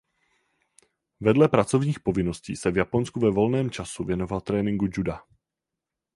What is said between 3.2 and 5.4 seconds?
volném času věnoval tréninku juda.